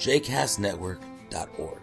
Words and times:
jcastnetwork.org. 0.00 1.78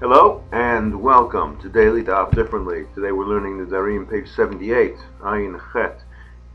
Hello 0.00 0.42
and 0.50 1.00
welcome 1.00 1.56
to 1.60 1.68
Daily 1.68 2.02
Daf 2.02 2.34
Differently. 2.34 2.84
Today 2.96 3.12
we're 3.12 3.26
learning 3.26 3.64
Nedarim, 3.64 4.10
page 4.10 4.28
78, 4.28 4.96
Ayin 5.20 5.60
Chet, 5.72 6.00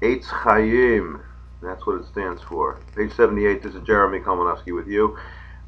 Eitz 0.02 0.26
Chayim. 0.26 1.24
That's 1.64 1.88
what 1.88 2.02
it 2.02 2.06
stands 2.12 2.42
for. 2.42 2.82
Page 2.98 3.14
78, 3.14 3.64
this 3.64 3.76
is 3.76 3.82
Jeremy 3.88 4.20
Kalmanofsky 4.20 4.76
with 4.76 4.88
you. 4.88 5.18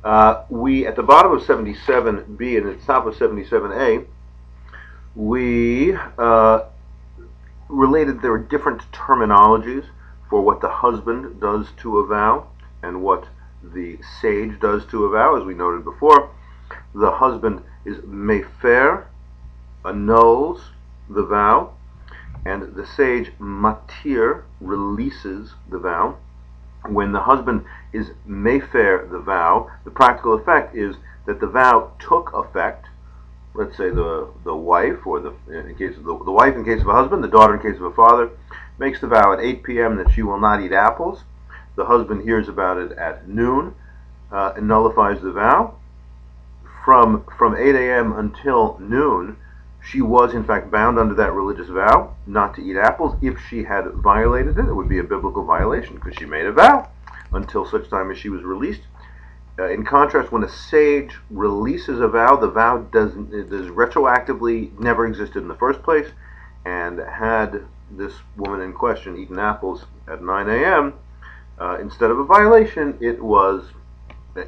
Uh, 0.03 0.43
we, 0.49 0.85
at 0.85 0.97
the 0.97 1.03
bottom 1.03 1.31
of 1.31 1.41
77b 1.43 2.57
and 2.57 2.67
at 2.67 2.79
the 2.81 2.85
top 2.85 3.05
of 3.05 3.15
77a, 3.15 4.05
we 5.15 5.95
uh, 6.17 6.63
related 7.69 8.21
there 8.21 8.33
are 8.33 8.37
different 8.37 8.81
terminologies 8.91 9.85
for 10.29 10.41
what 10.41 10.59
the 10.59 10.69
husband 10.69 11.39
does 11.39 11.67
to 11.77 11.99
a 11.99 12.05
vow 12.05 12.47
and 12.83 13.01
what 13.01 13.25
the 13.63 13.99
sage 14.21 14.59
does 14.59 14.85
to 14.87 15.05
a 15.05 15.09
vow, 15.09 15.35
as 15.35 15.43
we 15.43 15.53
noted 15.53 15.83
before. 15.83 16.31
The 16.93 17.11
husband 17.11 17.63
is 17.85 17.97
mefer, 17.97 19.05
annuls 19.85 20.71
the 21.09 21.23
vow, 21.23 21.73
and 22.45 22.75
the 22.75 22.85
sage 22.85 23.31
matir 23.39 24.43
releases 24.59 25.53
the 25.69 25.79
vow. 25.79 26.17
When 26.87 27.11
the 27.11 27.21
husband 27.21 27.65
is 27.93 28.11
mefer 28.27 29.09
the 29.09 29.19
vow, 29.19 29.69
the 29.83 29.91
practical 29.91 30.33
effect 30.33 30.75
is 30.75 30.95
that 31.25 31.39
the 31.39 31.47
vow 31.47 31.91
took 31.99 32.31
effect. 32.33 32.87
Let's 33.53 33.77
say 33.77 33.89
the 33.89 34.29
the 34.43 34.55
wife, 34.55 35.05
or 35.05 35.19
the 35.19 35.33
in 35.49 35.75
case 35.75 35.97
of 35.97 36.03
the, 36.05 36.17
the 36.23 36.31
wife 36.31 36.55
in 36.55 36.65
case 36.65 36.81
of 36.81 36.87
a 36.87 36.93
husband, 36.93 37.23
the 37.23 37.27
daughter 37.27 37.55
in 37.55 37.61
case 37.61 37.75
of 37.75 37.83
a 37.83 37.93
father, 37.93 38.29
makes 38.79 39.01
the 39.01 39.07
vow 39.07 39.33
at 39.33 39.39
8 39.39 39.63
p.m. 39.63 39.97
that 39.97 40.11
she 40.11 40.23
will 40.23 40.39
not 40.39 40.61
eat 40.61 40.71
apples 40.71 41.23
the 41.75 41.85
husband 41.85 42.23
hears 42.23 42.47
about 42.47 42.77
it 42.77 42.91
at 42.93 43.27
noon 43.27 43.75
uh, 44.31 44.53
and 44.55 44.67
nullifies 44.67 45.21
the 45.21 45.31
vow. 45.31 45.75
From, 46.85 47.25
from 47.37 47.55
8 47.55 47.75
a.m. 47.75 48.13
until 48.13 48.77
noon, 48.79 49.37
she 49.83 50.01
was 50.01 50.33
in 50.33 50.43
fact 50.43 50.71
bound 50.71 50.99
under 50.99 51.13
that 51.15 51.33
religious 51.33 51.69
vow 51.69 52.15
not 52.25 52.55
to 52.55 52.63
eat 52.63 52.77
apples. 52.77 53.15
If 53.21 53.39
she 53.49 53.63
had 53.63 53.85
violated 53.93 54.57
it, 54.57 54.65
it 54.67 54.73
would 54.73 54.89
be 54.89 54.99
a 54.99 55.03
biblical 55.03 55.43
violation 55.43 55.95
because 55.95 56.15
she 56.15 56.25
made 56.25 56.45
a 56.45 56.51
vow 56.51 56.89
until 57.33 57.65
such 57.65 57.89
time 57.89 58.11
as 58.11 58.17
she 58.17 58.29
was 58.29 58.43
released. 58.43 58.81
Uh, 59.59 59.69
in 59.69 59.83
contrast, 59.85 60.31
when 60.31 60.43
a 60.43 60.49
sage 60.49 61.15
releases 61.29 61.99
a 61.99 62.07
vow, 62.07 62.35
the 62.35 62.49
vow 62.49 62.79
does, 62.91 63.11
does 63.11 63.67
retroactively 63.67 64.77
never 64.79 65.05
existed 65.05 65.41
in 65.41 65.47
the 65.47 65.55
first 65.55 65.83
place. 65.83 66.07
And 66.65 66.99
had 66.99 67.63
this 67.91 68.13
woman 68.37 68.61
in 68.61 68.73
question 68.73 69.17
eaten 69.17 69.39
apples 69.39 69.85
at 70.07 70.23
9 70.23 70.49
a.m., 70.49 70.93
uh, 71.61 71.77
instead 71.79 72.09
of 72.09 72.17
a 72.19 72.25
violation, 72.25 72.97
it 72.99 73.21
was 73.21 73.63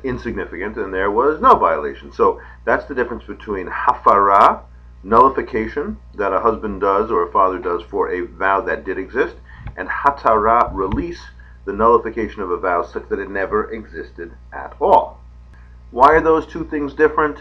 insignificant, 0.03 0.77
and 0.77 0.93
there 0.93 1.11
was 1.11 1.39
no 1.41 1.55
violation. 1.55 2.11
So 2.11 2.41
that's 2.65 2.85
the 2.85 2.95
difference 2.95 3.25
between 3.25 3.67
hafara, 3.67 4.61
nullification 5.03 5.97
that 6.15 6.33
a 6.33 6.39
husband 6.39 6.81
does 6.81 7.11
or 7.11 7.27
a 7.27 7.31
father 7.31 7.59
does 7.59 7.83
for 7.83 8.11
a 8.11 8.21
vow 8.21 8.61
that 8.61 8.83
did 8.83 8.97
exist, 8.97 9.35
and 9.77 9.87
hatara, 9.87 10.73
release, 10.73 11.21
the 11.65 11.73
nullification 11.73 12.41
of 12.41 12.49
a 12.49 12.57
vow 12.57 12.83
such 12.83 13.07
that 13.09 13.19
it 13.19 13.29
never 13.29 13.71
existed 13.71 14.31
at 14.51 14.75
all. 14.81 15.19
Why 15.91 16.13
are 16.13 16.21
those 16.21 16.47
two 16.47 16.65
things 16.65 16.93
different? 16.93 17.37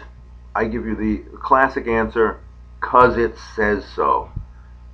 I 0.55 0.65
give 0.65 0.85
you 0.85 0.95
the 0.95 1.23
classic 1.39 1.87
answer, 1.87 2.39
because 2.79 3.17
it 3.17 3.35
says 3.55 3.83
so. 3.95 4.29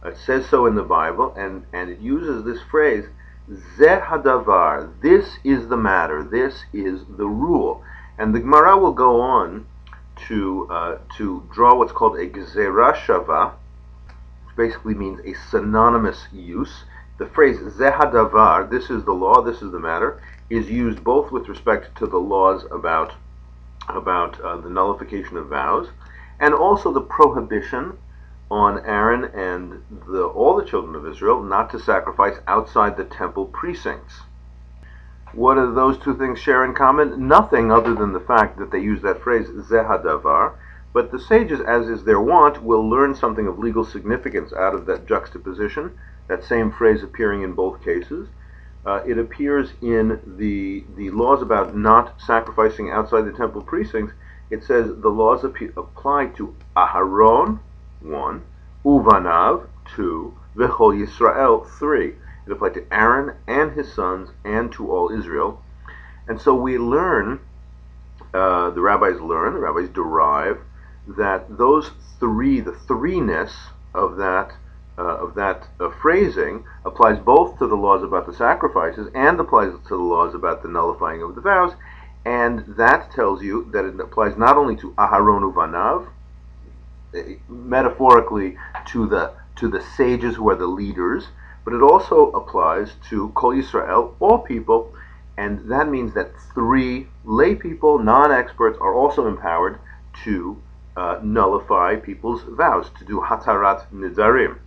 It 0.06 0.18
says 0.26 0.48
so 0.48 0.68
in 0.68 0.76
the 0.76 0.84
Bible, 0.84 1.34
and, 1.36 1.66
and 1.74 1.90
it 1.90 2.00
uses 2.00 2.46
this 2.46 2.62
phrase, 2.72 3.06
Zeh 3.50 4.06
hadavar. 4.06 4.92
This 5.02 5.38
is 5.44 5.68
the 5.70 5.78
matter. 5.78 6.24
This 6.24 6.66
is 6.72 7.02
the 7.18 7.28
rule. 7.28 7.84
And 8.20 8.36
the 8.36 8.40
Gemara 8.40 8.78
will 8.78 8.92
go 8.92 9.22
on 9.22 9.66
to 10.28 10.68
uh, 10.70 10.98
to 11.18 11.48
draw 11.52 11.76
what's 11.76 11.92
called 11.92 12.18
a 12.18 12.28
gezerah 12.28 12.94
shava, 12.94 13.54
which 14.46 14.56
basically 14.56 14.94
means 14.94 15.20
a 15.22 15.34
synonymous 15.50 16.28
use. 16.32 16.84
The 17.18 17.26
phrase 17.26 17.58
Zeh 17.58 17.98
hadavar, 17.98 18.70
this 18.70 18.92
is 18.92 19.04
the 19.04 19.14
law, 19.14 19.42
this 19.42 19.64
is 19.64 19.72
the 19.72 19.80
matter, 19.80 20.22
is 20.52 20.70
used 20.70 21.04
both 21.04 21.32
with 21.32 21.50
respect 21.50 21.98
to 21.98 22.06
the 22.06 22.20
laws 22.20 22.66
about 22.70 23.14
about 23.88 24.40
uh, 24.42 24.58
the 24.58 24.70
nullification 24.70 25.38
of 25.38 25.48
vows, 25.48 25.90
and 26.40 26.54
also 26.54 26.92
the 26.94 27.02
prohibition 27.02 27.98
on 28.52 28.84
Aaron 28.86 29.26
and 29.26 29.84
the, 30.08 30.24
all 30.24 30.56
the 30.56 30.66
children 30.66 30.96
of 30.96 31.06
Israel 31.08 31.44
not 31.44 31.70
to 31.72 31.80
sacrifice 31.80 32.38
outside 32.48 32.98
the 32.98 33.04
temple 33.04 33.46
precincts. 33.46 34.22
What 35.34 35.56
do 35.56 35.74
those 35.74 36.00
two 36.00 36.18
things 36.18 36.40
share 36.40 36.66
in 36.66 36.74
common? 36.74 37.28
Nothing 37.28 37.72
other 37.72 37.94
than 37.94 38.14
the 38.14 38.20
fact 38.20 38.58
that 38.58 38.72
they 38.72 38.80
use 38.80 39.02
that 39.04 39.22
phrase 39.22 39.48
zehadavar. 39.48 40.54
But 40.92 41.12
the 41.12 41.20
sages, 41.20 41.62
as 41.62 41.88
is 41.88 42.04
their 42.04 42.20
wont, 42.20 42.64
will 42.64 42.90
learn 42.90 43.14
something 43.14 43.46
of 43.46 43.60
legal 43.60 43.86
significance 43.86 44.52
out 44.54 44.74
of 44.74 44.88
that 44.88 45.06
juxtaposition, 45.06 45.92
that 46.28 46.44
same 46.44 46.72
phrase 46.72 47.04
appearing 47.04 47.44
in 47.44 47.54
both 47.54 47.84
cases. 47.84 48.28
Uh, 48.84 49.02
it 49.06 49.20
appears 49.20 49.74
in 49.82 50.20
the, 50.26 50.84
the 50.96 51.12
laws 51.12 51.44
about 51.44 51.78
not 51.78 52.20
sacrificing 52.20 52.90
outside 52.90 53.22
the 53.22 53.32
temple 53.32 53.62
precincts. 53.62 54.14
It 54.50 54.64
says 54.64 54.88
the 54.98 55.10
laws 55.10 55.46
ap- 55.46 55.78
apply 55.78 56.28
to 56.38 56.56
Aharon, 56.76 57.60
1, 58.02 58.42
Uvanav, 58.86 59.68
2, 59.96 60.34
Vechol 60.56 61.06
Yisrael, 61.06 61.68
3. 61.78 62.16
It 62.46 62.52
applied 62.52 62.74
to 62.76 62.86
Aaron 62.92 63.36
and 63.48 63.74
his 63.74 63.94
sons 63.94 64.30
and 64.44 64.72
to 64.74 64.92
all 64.92 65.12
Israel. 65.12 65.62
And 66.28 66.40
so 66.40 66.56
we 66.56 66.78
learn, 66.78 67.40
uh, 68.34 68.70
the 68.72 68.82
rabbis 68.82 69.20
learn, 69.20 69.54
the 69.54 69.60
rabbis 69.60 69.90
derive, 69.90 70.60
that 71.08 71.58
those 71.58 71.92
three, 72.20 72.60
the 72.60 72.72
threeness 72.72 73.52
of 73.94 74.18
that 74.18 74.54
uh, 75.00 75.16
of 75.16 75.34
that 75.36 75.66
uh, 75.80 75.90
phrasing 76.02 76.66
applies 76.86 77.18
both 77.20 77.58
to 77.58 77.68
the 77.68 77.76
laws 77.76 78.04
about 78.04 78.26
the 78.26 78.34
sacrifices 78.34 79.08
and 79.16 79.40
applies 79.40 79.72
to 79.88 79.96
the 79.96 79.96
laws 79.96 80.36
about 80.36 80.62
the 80.62 80.68
nullifying 80.68 81.24
of 81.24 81.36
the 81.36 81.42
vows, 81.42 81.74
and 82.26 82.66
that 82.78 83.10
tells 83.12 83.42
you 83.42 83.70
that 83.72 83.86
it 83.86 83.98
applies 84.00 84.36
not 84.38 84.58
only 84.58 84.76
to 84.76 84.92
Aharon 84.98 85.54
Uvanav, 85.54 86.10
metaphorically 87.48 88.58
to 88.88 89.08
the 89.08 89.34
to 89.56 89.68
the 89.68 89.82
sages 89.82 90.36
who 90.36 90.50
are 90.50 90.56
the 90.56 90.68
leaders, 90.68 91.28
but 91.66 91.74
it 91.74 91.82
also 91.82 92.32
applies 92.32 92.94
to 93.10 93.30
Kol 93.30 93.54
Yisrael, 93.54 94.14
all 94.20 94.40
people, 94.40 94.94
and 95.38 95.70
that 95.70 95.90
means 95.90 96.14
that 96.14 96.32
three 96.54 97.08
lay 97.26 97.56
people, 97.56 98.00
non-experts, 98.00 98.78
are 98.80 98.94
also 98.94 99.28
empowered 99.28 99.80
to 100.24 100.62
uh, 100.96 101.20
nullify 101.22 101.96
people's 101.96 102.42
vows, 102.44 102.90
to 102.98 103.06
do 103.06 103.22
hatarat 103.22 103.86
nidarim. 103.94 104.58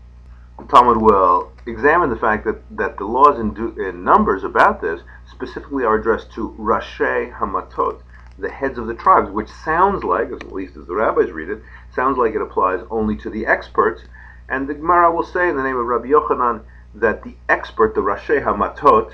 Talmud 0.68 0.98
will 0.98 1.50
examine 1.66 2.10
the 2.10 2.16
fact 2.16 2.44
that, 2.44 2.60
that 2.76 2.96
the 2.98 3.04
laws 3.04 3.38
in, 3.38 3.56
in 3.80 4.04
Numbers 4.04 4.44
about 4.44 4.80
this 4.80 5.00
specifically 5.30 5.84
are 5.84 5.96
addressed 5.96 6.32
to 6.32 6.54
Rashei 6.58 7.32
Hamatot, 7.34 8.00
the 8.38 8.50
heads 8.50 8.78
of 8.78 8.86
the 8.86 8.94
tribes, 8.94 9.30
which 9.30 9.48
sounds 9.48 10.04
like, 10.04 10.30
at 10.30 10.52
least 10.52 10.76
as 10.76 10.86
the 10.86 10.94
rabbis 10.94 11.30
read 11.30 11.50
it, 11.50 11.62
sounds 11.94 12.18
like 12.18 12.34
it 12.34 12.42
applies 12.42 12.80
only 12.90 13.16
to 13.16 13.30
the 13.30 13.46
experts. 13.46 14.02
And 14.48 14.68
the 14.68 14.74
Gemara 14.74 15.12
will 15.12 15.24
say 15.24 15.48
in 15.48 15.56
the 15.56 15.62
name 15.62 15.76
of 15.76 15.86
Rabbi 15.86 16.08
Yochanan 16.08 16.62
that 16.94 17.22
the 17.22 17.34
expert, 17.48 17.94
the 17.94 18.00
Rashei 18.00 18.42
Hamatot, 18.42 19.12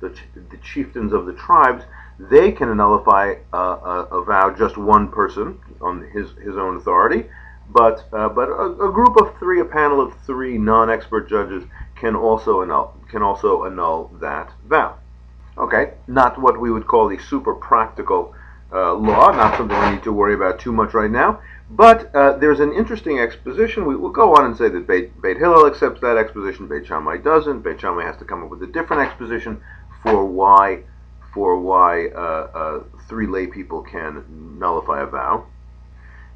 the, 0.00 0.16
the 0.34 0.56
chieftains 0.58 1.12
of 1.12 1.26
the 1.26 1.32
tribes, 1.32 1.84
they 2.18 2.52
can 2.52 2.74
nullify 2.76 3.36
a, 3.52 3.56
a, 3.56 4.08
a, 4.12 4.24
vow 4.24 4.50
just 4.50 4.76
one 4.76 5.08
person 5.08 5.58
on 5.80 6.02
his, 6.10 6.30
his 6.42 6.56
own 6.56 6.76
authority, 6.76 7.24
but 7.72 8.04
uh, 8.12 8.28
but 8.28 8.48
a, 8.48 8.88
a, 8.88 8.92
group 8.92 9.16
of 9.16 9.38
three, 9.38 9.60
a 9.60 9.64
panel 9.64 10.00
of 10.00 10.14
three 10.26 10.58
non-expert 10.58 11.28
judges 11.28 11.64
can 11.94 12.14
also 12.14 12.62
annul 12.62 12.94
can 13.08 13.22
also 13.22 13.64
annul 13.64 14.10
that 14.20 14.52
vow. 14.66 14.96
Okay, 15.56 15.92
not 16.06 16.40
what 16.40 16.60
we 16.60 16.70
would 16.70 16.86
call 16.86 17.08
the 17.08 17.18
super 17.18 17.54
practical 17.54 18.34
uh, 18.72 18.94
law, 18.94 19.30
not 19.32 19.56
something 19.56 19.78
we 19.78 19.90
need 19.90 20.02
to 20.02 20.12
worry 20.12 20.34
about 20.34 20.58
too 20.58 20.72
much 20.72 20.94
right 20.94 21.10
now. 21.10 21.40
But 21.70 22.14
uh, 22.14 22.36
there's 22.38 22.60
an 22.60 22.72
interesting 22.72 23.20
exposition. 23.20 23.84
We 23.84 23.96
will 23.96 24.10
go 24.10 24.34
on 24.34 24.44
and 24.44 24.56
say 24.56 24.68
that 24.68 24.86
Beit, 24.86 25.20
Beit 25.22 25.36
Hillel 25.36 25.66
accepts 25.66 26.00
that 26.00 26.16
exposition, 26.16 26.66
Beit 26.66 26.86
Shammai 26.86 27.18
doesn't. 27.18 27.60
Beit 27.60 27.80
Shammai 27.80 28.04
has 28.04 28.16
to 28.16 28.24
come 28.24 28.42
up 28.42 28.50
with 28.50 28.62
a 28.62 28.66
different 28.66 29.02
exposition 29.02 29.60
for 30.02 30.24
why 30.24 30.82
for 31.32 31.60
why 31.60 32.08
uh, 32.08 32.50
uh, 32.52 32.82
three 33.08 33.26
lay 33.26 33.46
people 33.46 33.82
can 33.82 34.24
nullify 34.58 35.02
a 35.02 35.06
vow. 35.06 35.46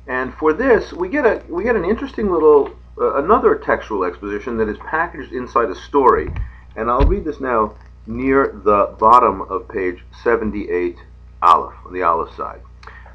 And 0.07 0.33
for 0.35 0.53
this, 0.53 0.93
we 0.93 1.09
get 1.09 1.27
a 1.27 1.43
we 1.49 1.65
get 1.65 1.75
an 1.75 1.85
interesting 1.85 2.31
little 2.31 2.71
uh, 3.01 3.17
another 3.17 3.57
textual 3.57 4.05
exposition 4.05 4.57
that 4.59 4.69
is 4.69 4.79
packaged 4.79 5.33
inside 5.33 5.69
a 5.71 5.75
story, 5.75 6.29
and 6.77 6.89
I'll 6.89 7.07
read 7.07 7.25
this 7.25 7.41
now 7.41 7.75
near 8.07 8.61
the 8.65 8.95
bottom 8.99 9.43
of 9.43 9.67
page 9.69 10.05
78 10.23 10.99
Aleph 11.45 11.75
on 11.85 11.93
the 11.93 12.03
Aleph 12.03 12.35
side. 12.35 12.63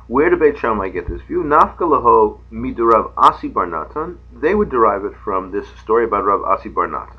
Where 0.06 0.30
did 0.30 0.40
Beit 0.40 0.58
Shammai 0.58 0.90
get 0.90 1.08
this 1.08 1.22
view? 1.24 1.44
Nafka 1.44 1.80
laho 1.80 2.40
midurav 2.52 3.12
Asi 3.18 3.50
Barnatan. 3.50 4.18
They 4.32 4.54
would 4.54 4.70
derive 4.70 5.04
it 5.06 5.16
from 5.24 5.52
this 5.52 5.68
story 5.82 6.06
about 6.06 6.26
Rav 6.26 6.44
Asi 6.44 6.70
Barnatan. 6.70 7.18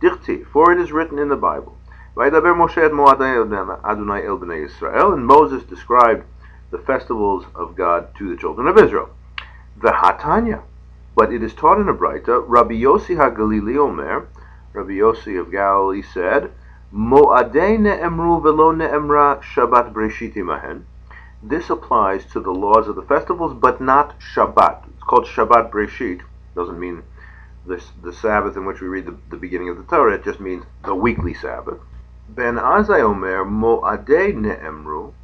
Dichti, 0.00 0.46
for 0.46 0.70
it 0.72 0.78
is 0.78 0.92
written 0.92 1.18
in 1.18 1.28
the 1.28 1.36
Bible. 1.36 1.76
Vaydaber 2.14 2.54
Moshe 2.54 2.76
et 2.76 2.92
Adonai 2.92 4.26
el 4.26 4.38
bnei 4.38 4.66
Israel, 4.66 5.14
and 5.14 5.26
Moses 5.26 5.62
described 5.64 6.24
the 6.70 6.78
festivals 6.78 7.46
of 7.54 7.74
God 7.74 8.14
to 8.16 8.28
the 8.28 8.36
children 8.36 8.66
of 8.66 8.76
Israel. 8.76 9.08
The 9.80 9.92
Hatanya, 9.92 10.62
but 11.14 11.32
it 11.32 11.42
is 11.42 11.54
taught 11.54 11.80
in 11.80 11.88
a 11.88 11.94
Braita. 11.94 12.44
Rabbi 12.46 12.74
Yossi 12.74 13.16
HaGalili 13.16 13.78
Omer, 13.78 14.28
Rabbi 14.74 14.92
Yossi 14.92 15.40
of 15.40 15.50
Galilee 15.50 16.02
said, 16.02 16.50
Mo'adei 16.94 17.78
ne'emru 17.78 18.42
velo 18.42 18.70
ne'emra 18.70 19.40
Shabbat 19.40 19.94
Breshit 19.94 20.36
imahen. 20.36 20.84
This 21.42 21.70
applies 21.70 22.26
to 22.26 22.40
the 22.40 22.50
laws 22.50 22.86
of 22.86 22.96
the 22.96 23.02
festivals, 23.02 23.54
but 23.54 23.80
not 23.80 24.20
Shabbat. 24.20 24.88
It's 24.92 25.02
called 25.02 25.24
Shabbat 25.24 25.70
Breshit. 25.70 26.20
Doesn't 26.54 26.78
mean 26.78 27.02
this, 27.66 27.92
the 28.02 28.12
Sabbath 28.12 28.58
in 28.58 28.66
which 28.66 28.82
we 28.82 28.88
read 28.88 29.06
the, 29.06 29.16
the 29.30 29.38
beginning 29.38 29.70
of 29.70 29.78
the 29.78 29.84
Torah. 29.84 30.16
It 30.16 30.24
just 30.24 30.38
means 30.38 30.66
the 30.84 30.94
weekly 30.94 31.32
Sabbath. 31.32 31.78
Ben 32.28 32.56
Azai 32.56 33.00
Omer 33.00 33.46
Mo'adei 33.46 34.34
ne'emru. 34.34 35.14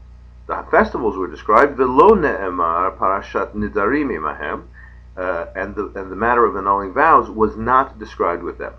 The 0.46 0.64
festivals 0.70 1.18
were 1.18 1.28
described. 1.28 1.76
Velo 1.76 2.14
ne'emar 2.14 2.96
parashat 2.96 3.52
nidarim 3.54 4.10
imahem. 4.10 4.62
Uh, 5.14 5.46
and 5.54 5.74
the 5.74 5.92
and 5.96 6.10
the 6.10 6.16
matter 6.16 6.46
of 6.46 6.56
annulling 6.56 6.94
vows 6.94 7.28
was 7.28 7.56
not 7.56 7.98
described 7.98 8.42
with 8.42 8.56
them. 8.56 8.72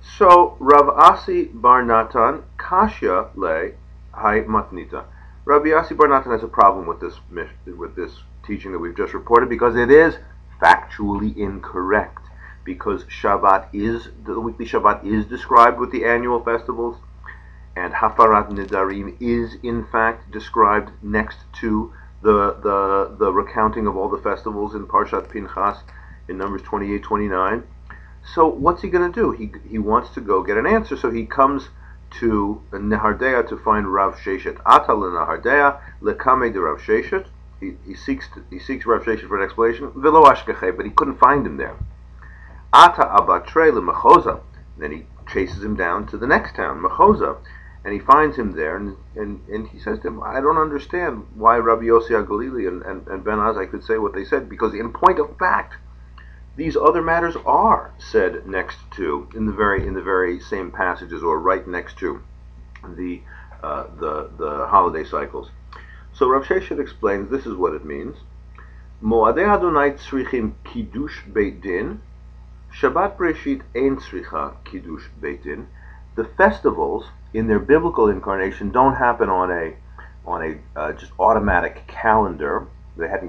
So 0.00 0.56
Rav 0.58 0.88
Asi 0.88 1.44
Bar 1.44 1.84
Natan 1.84 2.44
Kashya 2.56 3.30
Le 3.36 3.72
Hai 4.12 4.40
Matnita. 4.40 5.04
Rabbi 5.44 5.72
Asi 5.72 5.94
Bar 5.94 6.08
Natan 6.08 6.32
has 6.32 6.42
a 6.42 6.48
problem 6.48 6.86
with 6.86 7.00
this 7.00 7.14
with 7.66 7.96
this 7.96 8.12
teaching 8.46 8.72
that 8.72 8.78
we've 8.78 8.96
just 8.96 9.14
reported 9.14 9.48
because 9.48 9.76
it 9.76 9.90
is 9.90 10.16
factually 10.60 11.36
incorrect. 11.36 12.26
Because 12.64 13.04
Shabbat 13.04 13.68
is 13.72 14.08
the 14.24 14.38
weekly 14.38 14.66
Shabbat 14.66 15.04
is 15.04 15.24
described 15.24 15.78
with 15.78 15.90
the 15.90 16.04
annual 16.04 16.42
festivals, 16.44 16.96
and 17.76 17.94
Hafarat 17.94 18.50
Nidarim 18.50 19.16
is 19.20 19.56
in 19.62 19.86
fact 19.86 20.30
described 20.30 20.90
next 21.02 21.38
to 21.60 21.92
the 22.22 22.54
the 22.62 23.16
the 23.18 23.32
recounting 23.32 23.86
of 23.86 23.96
all 23.96 24.08
the 24.08 24.18
festivals 24.18 24.74
in 24.74 24.86
Parshat 24.86 25.30
Pinchas 25.30 25.78
in 26.28 26.36
Numbers 26.36 26.62
28, 26.62 27.02
29. 27.02 27.64
So 28.34 28.46
what's 28.46 28.82
he 28.82 28.88
going 28.88 29.10
to 29.10 29.20
do? 29.20 29.32
He, 29.32 29.52
he 29.68 29.78
wants 29.78 30.10
to 30.14 30.20
go 30.20 30.42
get 30.42 30.56
an 30.56 30.66
answer. 30.66 30.96
So 30.96 31.10
he 31.10 31.26
comes 31.26 31.68
to 32.20 32.62
Nehardea 32.72 33.48
to 33.48 33.58
find 33.58 33.92
Rav 33.92 34.16
Sheshet. 34.16 34.60
Ata 34.64 34.92
Nehardea 34.92 35.80
lekame 36.02 36.52
de 36.52 36.60
Rav 36.60 36.78
Sheshet. 36.78 37.26
He, 37.60 37.72
he 37.86 37.94
seeks 37.94 38.28
to, 38.34 38.44
he 38.50 38.58
seeks 38.58 38.86
Rav 38.86 39.02
Sheshet 39.02 39.28
for 39.28 39.38
an 39.38 39.44
explanation. 39.44 39.90
Velo 39.96 40.22
but 40.22 40.84
he 40.84 40.90
couldn't 40.92 41.18
find 41.18 41.46
him 41.46 41.56
there. 41.56 41.76
Ata 42.72 43.02
abatre 43.02 43.72
lemechoza. 43.72 44.40
Then 44.76 44.92
he 44.92 45.06
chases 45.32 45.62
him 45.62 45.76
down 45.76 46.06
to 46.06 46.16
the 46.16 46.26
next 46.26 46.54
town, 46.54 46.80
Mechoza, 46.82 47.36
and 47.84 47.92
he 47.92 47.98
finds 47.98 48.36
him 48.36 48.52
there, 48.52 48.76
and, 48.76 48.96
and, 49.14 49.40
and 49.48 49.68
he 49.68 49.78
says 49.78 49.98
to 50.00 50.08
him, 50.08 50.22
I 50.22 50.40
don't 50.40 50.58
understand 50.58 51.26
why 51.34 51.58
Rabbi 51.58 51.84
Yossi 51.84 52.10
Galili 52.26 52.68
and, 52.68 52.82
and, 52.82 53.06
and 53.08 53.24
Ben 53.24 53.38
Azai 53.38 53.70
could 53.70 53.84
say 53.84 53.98
what 53.98 54.14
they 54.14 54.24
said, 54.24 54.48
because 54.48 54.74
in 54.74 54.92
point 54.92 55.18
of 55.18 55.36
fact, 55.38 55.74
these 56.58 56.76
other 56.76 57.00
matters 57.00 57.36
are 57.46 57.94
said 57.98 58.44
next 58.48 58.78
to 58.90 59.28
in 59.32 59.46
the 59.46 59.52
very 59.52 59.86
in 59.86 59.94
the 59.94 60.02
very 60.02 60.40
same 60.40 60.72
passages 60.72 61.22
or 61.22 61.38
right 61.38 61.66
next 61.68 61.96
to 61.98 62.20
the 62.96 63.22
uh, 63.62 63.84
the 64.00 64.28
the 64.36 64.66
holiday 64.66 65.04
cycles. 65.04 65.50
So 66.12 66.28
Rav 66.28 66.44
Sheshet 66.44 66.80
explains 66.80 67.30
this 67.30 67.46
is 67.46 67.54
what 67.54 67.74
it 67.74 67.84
means. 67.84 68.16
Moadei 69.00 69.46
Adonai 69.48 69.92
tzrichim 69.92 70.54
kiddush 70.64 71.22
beit 71.32 71.60
din. 71.60 72.00
Shabbat 72.76 73.16
Breshit 73.16 73.62
ein 73.76 73.96
tzricha 73.98 74.56
kiddush 74.64 75.06
beit 75.20 75.44
din. 75.44 75.68
The 76.16 76.24
festivals 76.24 77.06
in 77.32 77.46
their 77.46 77.60
biblical 77.60 78.08
incarnation 78.08 78.72
don't 78.72 78.96
happen 78.96 79.28
on 79.28 79.52
a 79.52 79.76
on 80.26 80.42
a 80.42 80.78
uh, 80.78 80.92
just 80.94 81.12
automatic 81.20 81.86
calendar. 81.86 82.66
They 82.96 83.06
hadn't 83.06 83.26